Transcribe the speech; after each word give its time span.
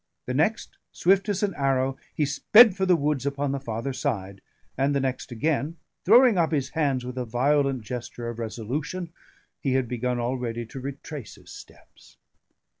The 0.25 0.33
next, 0.33 0.79
swift 0.91 1.29
as 1.29 1.43
an 1.43 1.53
arrow, 1.53 1.95
he 2.15 2.25
sped 2.25 2.75
for 2.75 2.87
the 2.87 2.95
woods 2.95 3.23
upon 3.23 3.51
the 3.51 3.59
farther 3.59 3.93
side; 3.93 4.41
and 4.75 4.95
the 4.95 4.99
next 4.99 5.31
again, 5.31 5.77
throwing 6.05 6.39
up 6.39 6.51
his 6.51 6.69
hands 6.69 7.05
with 7.05 7.19
a 7.19 7.23
violent 7.25 7.83
gesture 7.83 8.27
of 8.27 8.39
resolution, 8.39 9.11
he 9.59 9.73
had 9.73 9.87
begun 9.87 10.19
already 10.19 10.65
to 10.65 10.79
retrace 10.79 11.35
his 11.35 11.51
steps. 11.51 12.17